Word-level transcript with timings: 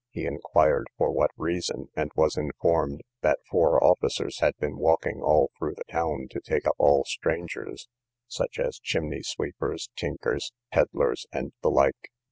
He 0.09 0.25
inquired 0.25 0.87
for 0.97 1.11
what 1.11 1.29
reason, 1.37 1.89
and 1.95 2.09
was 2.15 2.35
informed, 2.35 3.01
that 3.21 3.37
four 3.51 3.83
officers 3.83 4.39
had 4.39 4.57
been 4.57 4.75
walking 4.77 5.21
all 5.21 5.51
through 5.59 5.75
the 5.75 5.83
town 5.91 6.25
to 6.31 6.41
take 6.41 6.65
up 6.65 6.73
all 6.79 7.03
strangers, 7.05 7.87
such 8.27 8.57
as 8.57 8.79
chimney 8.79 9.21
sweepers, 9.21 9.91
tinkers, 9.95 10.53
pedlars, 10.71 11.27
and 11.31 11.53
the 11.61 11.69
like. 11.69 12.09